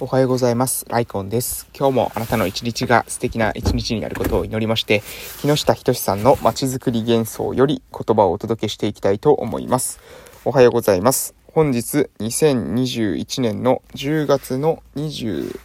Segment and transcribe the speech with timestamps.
[0.00, 0.86] おはようございます。
[0.88, 1.68] ライコンです。
[1.76, 5.02] 今日もあなたの一日が素敵な一日になることを祈りまして、
[5.40, 10.00] 木下仁さんの街づくり幻想より言葉をお届けしていきたいと思います。
[10.44, 11.34] おはようございます。
[11.46, 15.58] 本日2021年の10月の20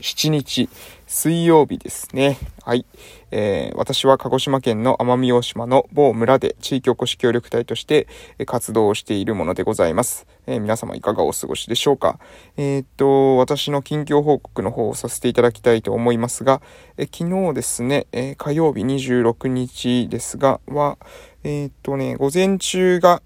[0.00, 0.68] 7日、
[1.06, 2.38] 水曜日ですね。
[2.64, 2.84] はい。
[3.30, 8.06] えー、私は鹿児島県の奄美大島の某村で地域おこし協力隊として
[8.46, 10.26] 活動をしているものでございます。
[10.46, 12.18] えー、皆様いかがお過ごしでしょうか？
[12.56, 16.60] えー、っと、私の近況報告の方をさせていただきたいと思いますが、
[16.98, 20.98] え昨日ですね、え火曜日26日ですが、は、
[21.42, 23.22] えっとね、午前中が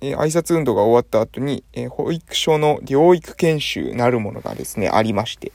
[0.00, 5.52] えー、挨拶運動が終わった後に、えー、保育所の療育研修なるものがですね、ありまして、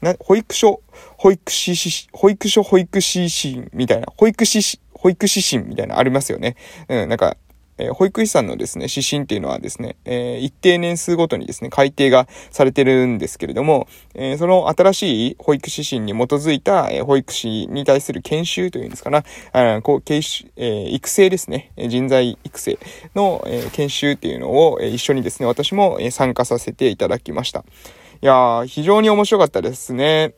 [0.00, 0.82] な、保育所、
[1.16, 6.56] 保育士、保育所保育士みたいな、保育士、保育士診みたいなありますよね。
[6.88, 7.36] うん、なんか、
[7.80, 22.78] えー、保育士さんのですね、指針っていうのはですね、えー、一定年数ごとにですね、改定がされてるんですけれども、えー、その新しい保育指針に基づいた、え保育士に対する研修というんですかな、あこう、研修、え育成ですね、人材育成
[23.14, 27.64] の、え研修っていうのを、え一緒にですね、私も、参加させていただきました。
[28.22, 30.34] いやー、非常に面白かったですね。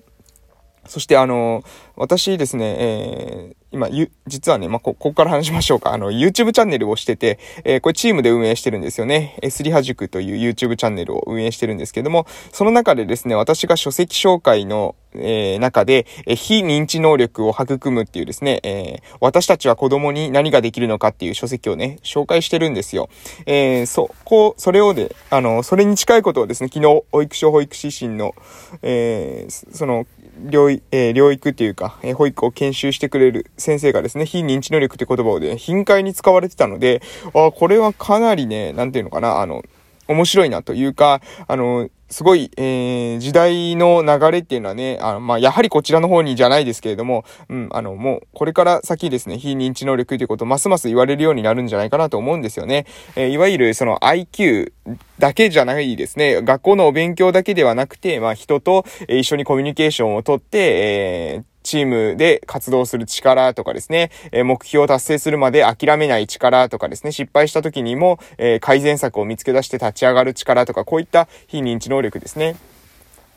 [0.86, 1.62] そしてあの、
[1.96, 5.92] 私ですね、えー、今、ゆ、実はね、まあ、こ、ここから話しましょうか。
[5.92, 9.38] あの、YouTube チャンネルをしてて、えー、これチームで運営してるんですよね。
[9.42, 23.08] えスリハ塾という YouTube チャンネルを運営してるんですけども、その中でですね、私が書籍紹介の、えー、中で、え非認知能力を育むっていうですね、え、私たちは子供に何ができるのかっていう書籍をね、紹介してるんですよ。
[23.46, 28.34] えー、そこう、それをで、あの、それに近いことをですね、昨日、保育所保育指針の、
[28.82, 30.06] えー、その、
[30.40, 37.02] 療育、えー、療育っていうか、えー、保育を研修してくれる先生がですね、非認知能力って言葉をね、頻回に使われてたので、
[37.34, 39.62] あこれはかなりね、なんていうのかな、あの、
[40.08, 52.84] 面白いなというか、あの、すごい、えー、時代の流れっていうのはね、あの、まあ、やはりこちらの方にじゃないですけれども、うん、あの、もう、これから先ですね、非認知能力ということをますます言われるようになるんじゃないかなと思うんですよね。
[53.16, 54.72] えー、いわゆる、その IQ
[55.18, 56.42] だけじゃないですね。
[56.42, 72.56] 学校のお勉強だけではなくて、まあ、人と一緒にコミュニケーションをとって、えー、チームで活動する力とかですね、え目標を達成するまで諦めない力とかですね、失敗した時にも、え改善策を見つけ出して立ち上がる力とか、こういった非認知能力ですね。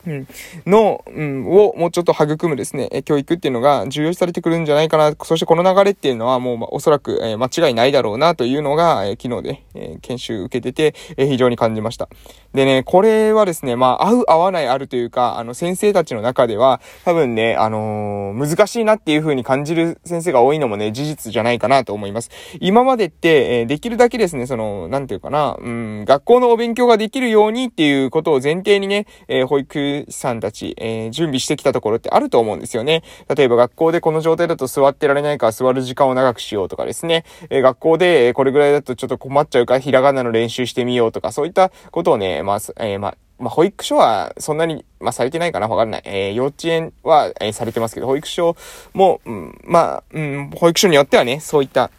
[0.06, 0.26] うん、
[0.66, 5.14] の、うん、をもうちょっと育むですね、教育っていうのが重要視されてくるんじゃないかな。
[5.24, 12.08] そしてこの流れっていうのはもう、ま、おそらく、えー、間違いないだろうなというのが、えー、昨日で、えー、研修受けてて、え、非常に感じました。
[12.54, 22.30] でね、これはですね、まあ、合う合わないあるというか、あの、先生たちの中では、多分ね、あの、難しいなっていう風に感じる先生が多いのもね、事実じゃないかなと思います。
[22.60, 33.02] 今までって、え、できるだけですね、その、なんていうかな、うん、学校のお勉強ができるようにっていうことを前提にね、え、保育さんたち、えー、準備してきたところってあると思うんですよね。
[33.34, 46.02] 例えば学校でこの状態だと座ってられないから座る時間を長くしようとかですね、えー、学校でこれぐらいだとちょっと困っちゃうからひらがなの練習してみようとか、そういったことをね、まあ、えー、まあ、まあ、保育所はそんなに、まあ、されてないかなわかんない。
[46.06, 48.56] えー、幼稚園は、えー、されてますけど、保育所
[48.94, 51.90] も、うん、まあ、うん、保育所によってはね、そういった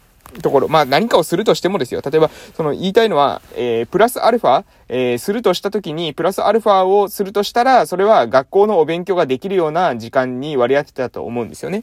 [0.42, 2.02] ところ、まあ何かをするとしてもですよ。
[2.04, 11.82] 例えば、その言いたいのは、えー、プラスアルファ、えー、するとしたときに、プラスアルファをするとしたら、それは学校のお勉強ができるような時間に割り当てたと思うんですよね。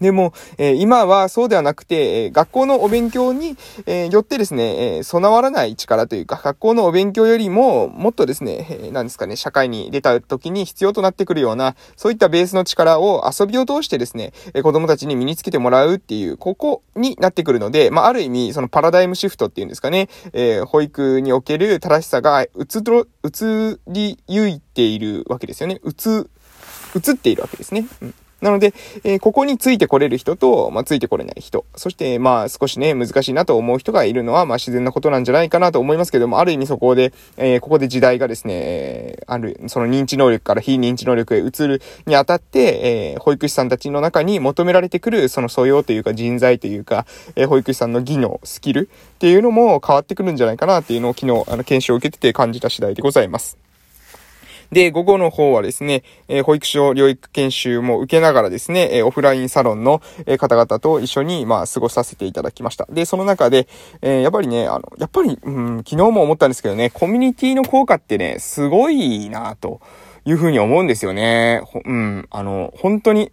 [0.00, 25.80] でも、えー、今はそうではなくて、えー、学校のお勉強に、えー、よってですね、え備わらない力というか、学校のお勉強よりも、もっとですね、えー、ですかね、社会に出た時に必要となってくるような、そういったベースの力を遊びを通してですね、え子供たちに身につけてもらうっていう、ここになってくるので、まあ、ある意味、そのパラダイムシフトっていうんですかね、え保育における正しさが、移りゆいているわけですよね。
[25.84, 25.90] 移、
[26.96, 27.86] 移っているわけですね。
[28.02, 28.72] うんなので、
[29.02, 31.64] えー、ここについてこれる人と、まあ、ついてこれない人。
[31.74, 53.67] そして、まあ、少しね、難しいなと思う人がいるのは、まあ、自然なことなんじゃないかなと思いますけども、ある意味そこで、えー、ここで時代がですね、え、ある、その認知能力から非認知能力へ移るにあたって、えー、保育士さんたちの中に求められてくる、その素養というか人材というか、えー、保育士さんの技能、スキルっていうのも変わってくるんじゃないかなっていうのを昨日、あの、研修を受けてて感じた次第でございます。
[54.70, 60.02] で、午後の方はですね、え、保育所療育研修も受けながらですね、え、オフラインサロンの
[60.38, 62.86] 方々と一緒に、まあ、過ごさせていただきました。
[62.90, 63.66] で、その中で、
[64.02, 69.80] え、やっぱりね、あの、やっぱり、うん、昨日も思ったんですけどね、コミュニティの効果ってね、すごいなと
[70.24, 71.62] いうふうに思うんですよね。
[71.84, 73.32] うん、あの、本当に、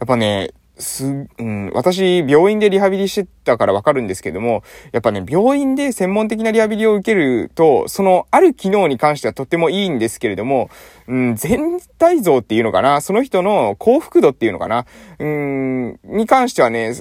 [0.00, 4.62] やっぱね、す、うん、私、病院でリハビリしてたからわかるんですけども、
[4.92, 10.70] やっぱね、病院で専門的なリハビリを受けると、その、ある機能に関してはとってもいいんですけれども、
[11.06, 14.86] うん、全体像っていうのかな、その人の幸福度っていうのかな、
[15.18, 16.94] うん、に関してはね、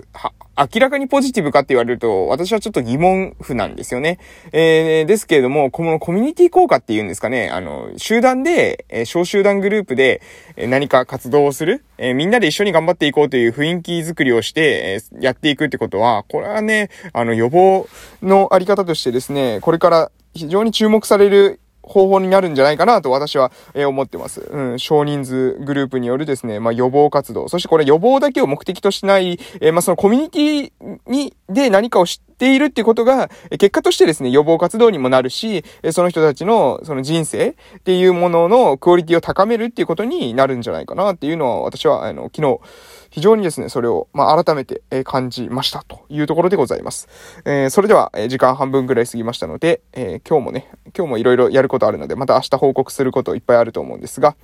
[0.55, 4.19] 明らかにポジティブかって言われると、私はちょっと疑問符なんですよね。
[4.51, 10.21] えー、ですけれども、このコミュニティ効果っていうんですかね、あの、集団で、えー、小集団グループで、
[10.55, 17.87] えー、何か活動をする、えー、みんなで一緒に頑張っていこうという雰囲気づくりをして、えー、やっていくってことは、これはね、あの、予防
[18.21, 24.41] のあり方としてですね、これから非常に注目される方法になるんじゃないかなと私は、え思ってます。
[24.41, 27.49] うん、少人数グループによるですね、まあ、予防活動。
[27.49, 30.71] そしてこれ予防だけを目的としない、えー、まあ、そのコミュニティ
[31.07, 42.59] に、で何かを知っているっていうことが、結果としてですね、予防活動にもなるし、その人たちのその人生っていうもののクオリティを高めるっていうことになるんじゃないかなっていうのは私は、あの、昨日、
[43.09, 47.07] 非常にですね、それを、まあ、改めて、感じましたというところでございます。
[47.45, 54.35] えー、それでは、時間半分くらい過ぎましたので、えー、今日もね、今日もいろいろやることあるので、また明日報告することいっぱいあると思うんですが、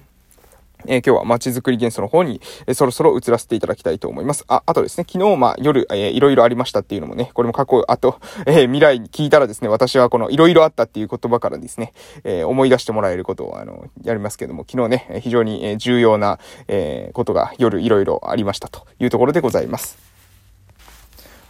[0.87, 4.45] えー、今日は街づくり元素の方に、えー、そろそろ移らせていただきたいと思います。
[4.47, 11.93] あ、あとですね、昨日、まあ、夜、えー、いろいろありましたっていうのもね、これも過去、あと、えー、未来に聞いたらですね、私はこのいろいろあったっていう言葉からですね、
[12.23, 20.08] え、思い出してもらえることを、あの、やりますけども、昨日ね、非常に、え重要な、え、ことが夜いろいろありましたというところでございます。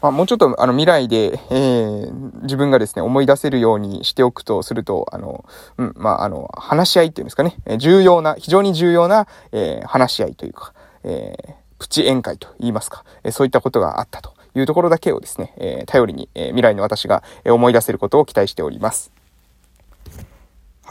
[0.02, 5.44] まあ、もうちょっとあの未来で、えー、自分がですね、思い出せるようにしておくとすると、あの、
[5.78, 10.74] うん、まあ、あの、話し合いっていうんですかね、重要な、非常に重要な、えー、話し合いというか、
[11.04, 19.12] えー、プチ宴会と言いますか、えそういったことがあったというところだけをですね、え頼りに、え未来の私が思い出せることを期待しております。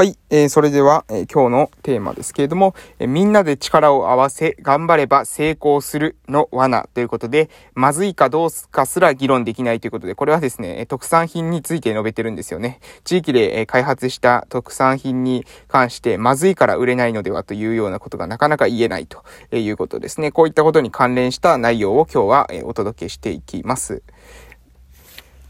[0.01, 0.17] はい。
[0.31, 12.79] えー、それでは、えー、今日のテーマですけれども、えー、みんなで力を合わせ、頑張れば成功するの罠ということで、まずいかどうかすら議論できないということで、これはですね、特産品について述べてるんですよね。
[13.03, 20.31] 地域で、え開発した特産品に関して、まずいから売れないのではというようなことがなかなか言えないということですね。
[20.31, 24.05] こういったことに関連した内容を今日は、えお届けしていきます。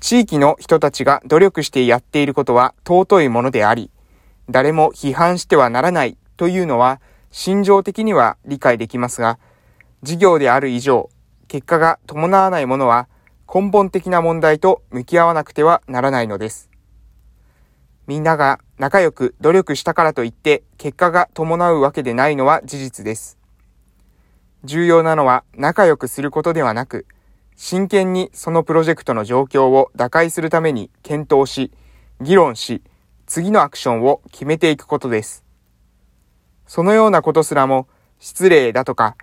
[0.01, 3.91] 地域の人たちが努力してやっていることは尊いものであり、
[4.51, 7.01] 誰も批判してはならないというのは
[7.31, 9.39] 心情的には理解できますが、
[10.03, 11.11] 事業である以上、
[11.49, 13.09] 結果が伴わないものは
[13.53, 16.71] 根本的な問題と向き合わなくてはならないのです。
[18.07, 23.39] みんなが仲良く努力したからといって結果が伴うわけでないのは事実です。
[24.65, 27.07] 重要なのは仲良くすることではなく、
[27.55, 31.71] 真剣にそのプロジェクトの状況を打開するために検討し、
[32.21, 32.83] 議論し、
[33.29, 35.45] 次のアクションを決めていくことです。
[36.67, 37.87] そのようなことすらも
[38.19, 39.17] 失礼だとか、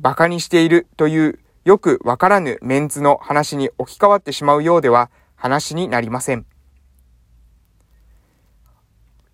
[0.00, 6.46] 馬鹿にしているというよくわからぬメンツの話に置き換わってしまうようでは話になりません。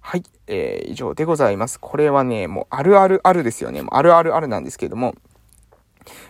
[0.01, 1.79] はい、えー、以上でございます。
[1.79, 3.83] これはね、もうあるあるあるですよね。
[3.83, 5.15] もうあるあるあるなんですけれども、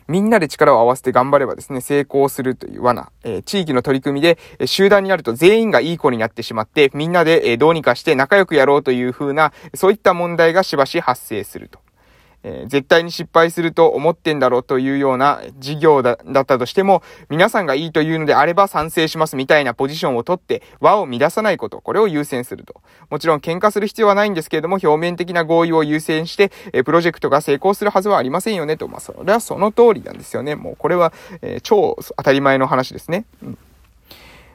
[0.08, 11.80] みんなで力を合わせて頑張ればですね、成功するという罠、えー、地域の取り組みで、え、集団になると全員がいい子になってしまって、みんなで、え、どうにかして仲良くやろうという風な、そういった問題がしばし発生すると。
[12.42, 22.80] えー、絶対に失敗すると思ってんだろうというような事業だったとしても、皆さんがいいというのであれば賛成しますみたいなポジションをとって和を乱さないこと、これを優先すると。
[23.10, 28.88] もちろん喧嘩する必要はないんですけれども、表面的な合意を優先して、えー、プロジェクトが成功するはずはありませんよねと。
[28.88, 30.54] まあ、それはその通りなんですよね。
[30.54, 31.12] もうこれは、
[31.42, 33.24] えー、超当たり前の話ですね。
[33.42, 33.58] うん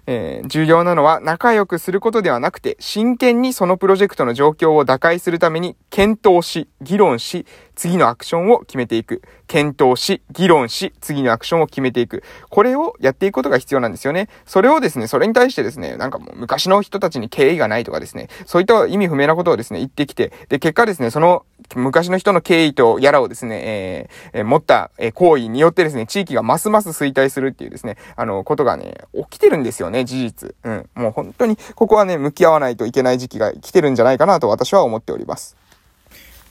[0.05, 7.45] えー、重要なのは仲良くすることではなくて、真剣にそのプロジェクトの状況を打開するために検討し、議論し、
[7.75, 9.22] 次のアクションを決めていく。
[9.48, 12.24] 検討し、議論し、次のアクションを決めていく。
[12.50, 14.29] これをやっていくことが必要なんですよね。
[14.45, 21.45] それをですね、それに対してですね、なんかもう昔の人たちに敬意がないとかですね、そういった意味不明なことをですね、言ってきて、で、結果ですね、その
[21.75, 30.56] 昔の人の敬意とやらをですね、えー、え、持った、え行為によってですね、地域がますます衰退するっていうですね、あの、ことがね、起きてるんですよね、事実。
[30.63, 30.89] うん。
[30.96, 35.56] もう本当に、ここはね、向き合わないといけない時期が来てるんじゃないかなと私は思っております。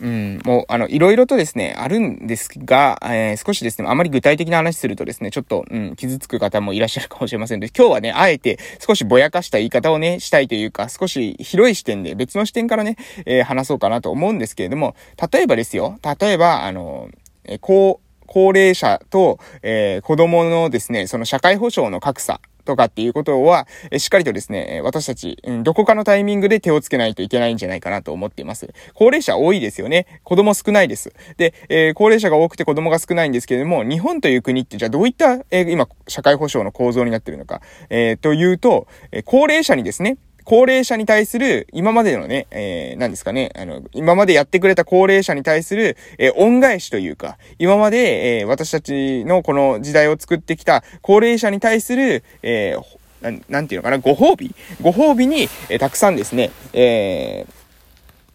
[0.03, 7.61] うん、もう、あの、いろいろとですね、あるんですが、えー、少しですね、あまり具体的な話するとですね、ちょっと、うん、傷つく方もいらっしゃるかもしれません。
[7.61, 14.97] ので、今日はね、あえて少しぼやかした言い方をね、したいというか、少し広い視点で、別の視点からね、えー、話そうかなと思うんですけれども、
[15.33, 17.09] 例えばですよ、例えば、あの、
[17.45, 23.67] えー、こう、高齢者と、えー、子供のですね、その社会保障の格差とかっていうことは、
[23.99, 28.73] しっかりとですね、私たち、うん、どこかのタイミングで手をつけないといけないんじゃないかなと思っています。
[28.95, 30.07] 高齢者多いですよね。
[30.25, 31.13] 子供少ないです。
[31.37, 57.53] で、えー、高齢者が多くて子供が少ないんですけれども、日本という国ってじゃあどういった、えー、今、社会保障の構造になってるのか、えー、というと、え高齢者にですね、高齢者に対する、今までのね、えー、何ですかね、あの、今までやってくれた高齢者に対する、えー、恩返しというか、今まで、えー、私たちのこの時代を作ってきた高齢者に対する、えー、ななんていうのかな、ご褒美ご褒美に、えー、たくさんですね、えー、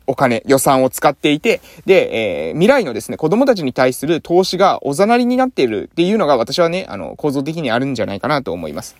[0.07, 8.95] お金、予算を使っていて、で、えー、未来のですね、子供たちに対する投資がおざなりになっているっていうのが私はね、あの、構造的にあるんじゃないかなと思います。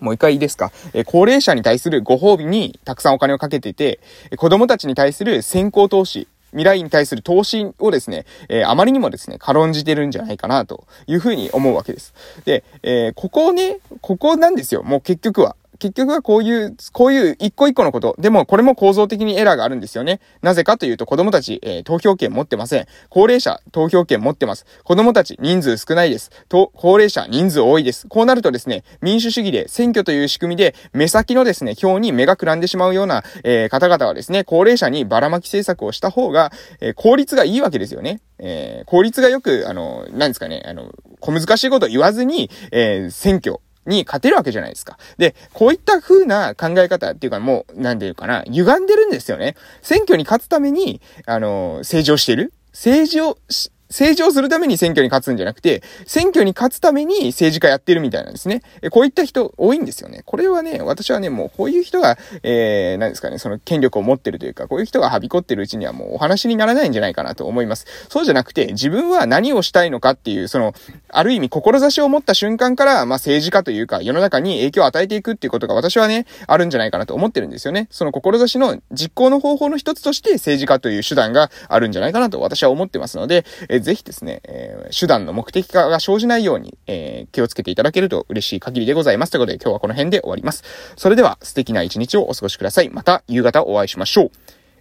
[0.00, 0.72] もう一回いいですか？
[0.92, 4.00] え高齢者に対するご褒美にたくさんお金をかけてて、
[4.36, 12.14] 子供たちに対する先行投資、未来に対する投資をですね、えー、あまりにもですね、軽んじてるんじゃないかな、というふうに思うわけです。
[12.44, 14.82] で、えー、ここね、ここなんですよ。
[14.82, 15.56] もう結局は。
[15.78, 18.16] 結局はこういう、こういう一個一個のこと。
[18.18, 20.20] でも、これも構造的にエラーがあるんですよね。
[20.42, 22.86] なぜかというと、子供たち、えー、投票権持ってません。
[23.08, 24.66] 高齢者、投票権持ってます。
[24.84, 26.30] 子供たち、人数少ないです。
[26.48, 28.06] と、高齢者、人数多いです。
[28.08, 38.20] こうなるとですね、民主主義で選挙という仕組みで、目先のですね、票に目がくらんでしまうような、えー、方々はですね、高齢者にばらまき政策をした方が、えー、効率がいいわけですよね。
[38.38, 44.98] え、効率がよく、あの、何ですかね、あの、小難しいこと言わずに、えー、選挙、に勝てるわけじゃないですか。
[45.16, 49.56] で、こういった風な考え方っていうかもう、なんていうかな、歪んでるんですよね。
[49.82, 58.62] 選挙に勝つために、あの、政治をしてる政治をし成長するために選挙に勝つんじゃなくて、選挙に勝つために政治家やってるみたいなんですね。
[58.82, 60.22] えこういった人多いんですよね。
[60.26, 67.86] これはね、私はね、もうこういう人が、えー、何ですかね、その権力を持ってるというか、こういう人がはびこってるうちにはもうお話にならないんじゃないかなと思います。
[68.08, 70.74] そうじゃなくて、自分は何をしたいのかっていう、その、
[71.08, 77.88] ある意味志を持った瞬間から、まあ政治家というか、世の中に影響を与えていくっていうことが私はね、あるんじゃないかなと思ってるんですよね。
[77.90, 89.30] その志の実行の方法の一つとして政治家という手段があるんじゃないかなと私は思ってますので、えー、ぜひですね、えー、手段の目的化が生じないように、え、気をつけていただけると嬉しい限りでございます。
[89.30, 90.64] ということで今日はこの辺で終わります。
[90.96, 92.90] それでは素敵な一日をお過ごしください。
[92.90, 94.30] また夕方お会いしましょう。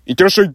[0.05, 0.53] いってらっしゃい